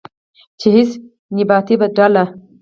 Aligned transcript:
چې 0.59 0.67
هیڅ 0.75 0.89
نیابتي 1.35 1.75
ډله 1.95 2.23